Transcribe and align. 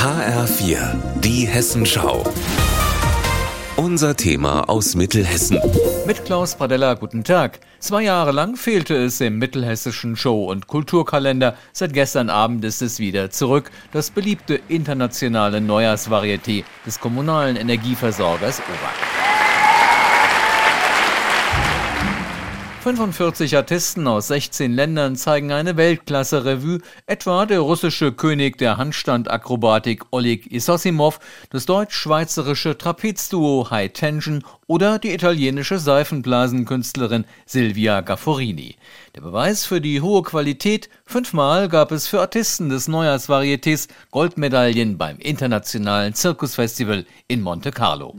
HR4, 0.00 0.96
die 1.20 1.46
Hessenschau. 1.46 2.24
Unser 3.76 4.16
Thema 4.16 4.66
aus 4.66 4.94
Mittelhessen. 4.94 5.60
Mit 6.06 6.24
Klaus 6.24 6.54
Pradella, 6.54 6.94
guten 6.94 7.22
Tag. 7.22 7.60
Zwei 7.80 8.04
Jahre 8.04 8.32
lang 8.32 8.56
fehlte 8.56 8.96
es 8.96 9.20
im 9.20 9.36
mittelhessischen 9.36 10.16
Show- 10.16 10.46
und 10.46 10.68
Kulturkalender. 10.68 11.54
Seit 11.74 11.92
gestern 11.92 12.30
Abend 12.30 12.64
ist 12.64 12.80
es 12.80 12.98
wieder 12.98 13.28
zurück. 13.28 13.70
Das 13.92 14.10
beliebte 14.10 14.58
internationale 14.68 15.60
Neujahrsvarieté 15.60 16.64
des 16.86 16.98
kommunalen 16.98 17.56
Energieversorgers 17.56 18.60
Ober. 18.60 19.09
45 22.96 23.56
Artisten 23.56 24.08
aus 24.08 24.26
16 24.26 24.72
Ländern 24.72 25.14
zeigen 25.14 25.52
eine 25.52 25.76
Weltklasse-Revue, 25.76 26.80
etwa 27.06 27.46
der 27.46 27.60
russische 27.60 28.10
König 28.10 28.58
der 28.58 28.78
Handstandakrobatik 28.78 30.06
Oleg 30.10 30.50
Isosimov, 30.50 31.20
das 31.50 31.66
deutsch-schweizerische 31.66 32.76
Trapezduo 32.76 33.70
High 33.70 33.92
Tension 33.92 34.42
oder 34.66 34.98
die 34.98 35.14
italienische 35.14 35.78
Seifenblasenkünstlerin 35.78 37.26
Silvia 37.46 38.00
Gafforini. 38.00 38.74
Der 39.14 39.20
Beweis 39.20 39.64
für 39.64 39.80
die 39.80 40.00
hohe 40.00 40.22
Qualität, 40.22 40.88
fünfmal 41.06 41.68
gab 41.68 41.92
es 41.92 42.08
für 42.08 42.20
Artisten 42.20 42.70
des 42.70 42.88
Neujahrsvarietés 42.88 43.86
Goldmedaillen 44.10 44.98
beim 44.98 45.18
internationalen 45.18 46.14
Zirkusfestival 46.14 47.06
in 47.28 47.40
Monte 47.40 47.70
Carlo. 47.70 48.16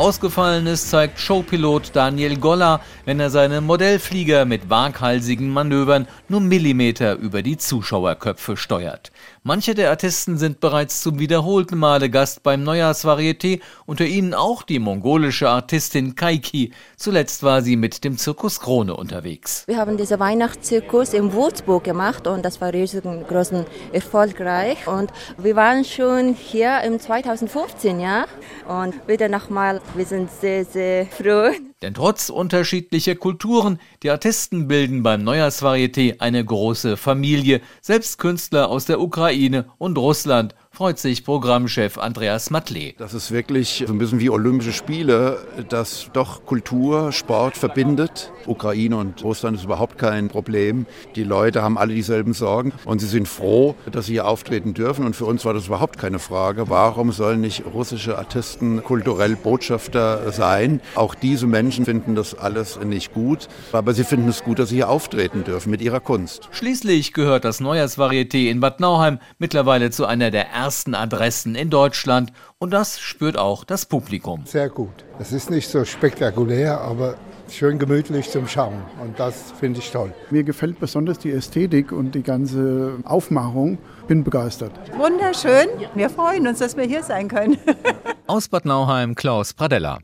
Ausgefallen 0.00 0.66
ist, 0.66 0.88
zeigt 0.88 1.20
Showpilot 1.20 1.94
Daniel 1.94 2.38
Goller, 2.38 2.80
wenn 3.04 3.20
er 3.20 3.28
seine 3.28 3.60
Modellflieger 3.60 4.46
mit 4.46 4.70
waghalsigen 4.70 5.50
Manövern 5.50 6.08
nur 6.26 6.40
Millimeter 6.40 7.16
über 7.16 7.42
die 7.42 7.58
Zuschauerköpfe 7.58 8.56
steuert. 8.56 9.12
Manche 9.42 9.74
der 9.74 9.90
Artisten 9.90 10.38
sind 10.38 10.60
bereits 10.60 11.02
zum 11.02 11.18
wiederholten 11.18 11.76
Male 11.78 12.08
Gast 12.08 12.42
beim 12.42 12.62
Neujahrsvarieté, 12.62 13.60
unter 13.84 14.04
ihnen 14.06 14.32
auch 14.32 14.62
die 14.62 14.78
mongolische 14.78 15.48
Artistin 15.48 16.14
Kaiki. 16.14 16.72
Zuletzt 16.96 17.42
war 17.42 17.60
sie 17.60 17.76
mit 17.76 18.02
dem 18.02 18.16
Zirkus 18.16 18.60
Krone 18.60 18.96
unterwegs. 18.96 19.64
Wir 19.66 19.76
haben 19.76 19.98
diesen 19.98 20.18
Weihnachtszirkus 20.18 21.12
in 21.12 21.32
Würzburg 21.34 21.84
gemacht 21.84 22.26
und 22.26 22.42
das 22.44 22.60
war 22.62 22.72
riesengroßen 22.72 23.66
erfolgreich. 23.92 24.86
Und 24.86 25.10
wir 25.36 25.56
waren 25.56 25.84
schon 25.84 26.34
hier 26.34 26.80
im 26.82 26.98
2015, 26.98 28.00
ja, 28.00 28.24
und 28.66 28.94
wieder 29.06 29.28
nochmal, 29.28 29.80
wir 29.94 30.04
sind 30.04 30.30
sehr, 30.30 30.64
sehr 30.64 31.06
froh. 31.06 31.50
Denn 31.82 31.94
trotz 31.94 32.28
unterschiedlicher 32.28 33.14
Kulturen, 33.14 33.80
die 34.02 34.10
Artisten 34.10 34.68
bilden 34.68 35.02
beim 35.02 35.24
Neujahrsvarieté 35.24 36.20
eine 36.20 36.44
große 36.44 36.96
Familie, 36.96 37.60
selbst 37.80 38.18
Künstler 38.18 38.68
aus 38.68 38.84
der 38.84 39.00
Ukraine 39.00 39.66
und 39.78 39.98
Russland 39.98 40.54
freut 40.80 40.98
sich 40.98 41.26
Programmchef 41.26 41.98
Andreas 41.98 42.48
Matle. 42.48 42.94
Das 42.96 43.12
ist 43.12 43.30
wirklich 43.30 43.84
so 43.86 43.92
ein 43.92 43.98
bisschen 43.98 44.18
wie 44.18 44.30
Olympische 44.30 44.72
Spiele, 44.72 45.46
das 45.68 46.08
doch 46.14 46.46
Kultur, 46.46 47.12
Sport 47.12 47.58
verbindet. 47.58 48.32
Ukraine 48.46 48.96
und 48.96 49.22
Russland 49.22 49.58
ist 49.58 49.64
überhaupt 49.64 49.98
kein 49.98 50.28
Problem. 50.28 50.86
Die 51.16 51.22
Leute 51.22 51.60
haben 51.60 51.76
alle 51.76 51.92
dieselben 51.92 52.32
Sorgen 52.32 52.72
und 52.86 52.98
sie 52.98 53.08
sind 53.08 53.28
froh, 53.28 53.74
dass 53.92 54.06
sie 54.06 54.12
hier 54.12 54.26
auftreten 54.26 54.72
dürfen. 54.72 55.04
Und 55.04 55.14
für 55.14 55.26
uns 55.26 55.44
war 55.44 55.52
das 55.52 55.66
überhaupt 55.66 55.98
keine 55.98 56.18
Frage. 56.18 56.70
Warum 56.70 57.12
sollen 57.12 57.42
nicht 57.42 57.62
russische 57.74 58.16
Artisten 58.16 58.82
kulturell 58.82 59.36
Botschafter 59.36 60.32
sein? 60.32 60.80
Auch 60.94 61.14
diese 61.14 61.46
Menschen 61.46 61.84
finden 61.84 62.14
das 62.14 62.34
alles 62.34 62.80
nicht 62.82 63.12
gut, 63.12 63.48
aber 63.72 63.92
sie 63.92 64.04
finden 64.04 64.30
es 64.30 64.42
gut, 64.42 64.58
dass 64.58 64.70
sie 64.70 64.76
hier 64.76 64.88
auftreten 64.88 65.44
dürfen 65.44 65.68
mit 65.68 65.82
ihrer 65.82 66.00
Kunst. 66.00 66.48
Schließlich 66.52 67.12
gehört 67.12 67.44
das 67.44 67.60
Neujahrsvarieté 67.60 68.48
in 68.48 68.60
Bad 68.60 68.80
Nauheim 68.80 69.18
mittlerweile 69.38 69.90
zu 69.90 70.06
einer 70.06 70.30
der 70.30 70.48
ersten 70.48 70.69
ersten 70.70 70.94
Adressen 70.94 71.56
in 71.56 71.68
Deutschland 71.68 72.32
und 72.60 72.72
das 72.72 73.00
spürt 73.00 73.36
auch 73.36 73.64
das 73.64 73.86
Publikum. 73.86 74.44
Sehr 74.46 74.68
gut. 74.68 75.04
Es 75.18 75.32
ist 75.32 75.50
nicht 75.50 75.68
so 75.68 75.84
spektakulär, 75.84 76.80
aber 76.80 77.16
schön 77.50 77.76
gemütlich 77.80 78.30
zum 78.30 78.46
Schauen 78.46 78.80
und 79.02 79.18
das 79.18 79.52
finde 79.58 79.80
ich 79.80 79.90
toll. 79.90 80.14
Mir 80.30 80.44
gefällt 80.44 80.78
besonders 80.78 81.18
die 81.18 81.32
Ästhetik 81.32 81.90
und 81.90 82.14
die 82.14 82.22
ganze 82.22 82.98
Aufmachung. 83.02 83.78
Bin 84.06 84.22
begeistert. 84.22 84.70
Wunderschön. 84.96 85.66
Wir 85.96 86.08
freuen 86.08 86.46
uns, 86.46 86.60
dass 86.60 86.76
wir 86.76 86.84
hier 86.84 87.02
sein 87.02 87.26
können. 87.26 87.58
Aus 88.28 88.46
Bad 88.46 88.64
Nauheim, 88.64 89.16
Klaus 89.16 89.52
Pradella. 89.52 89.98